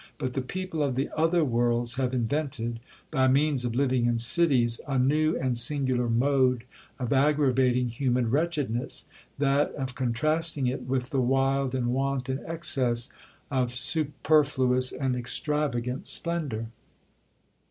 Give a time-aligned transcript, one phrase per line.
[0.17, 2.79] But the people of the other worlds have invented,
[3.11, 6.63] by means of living in cities, a new and singular mode
[6.97, 13.13] of aggravating human wretchedness—that of contrasting it with the wild and wanton excess
[13.51, 16.65] of superfluous and extravagant splendour.'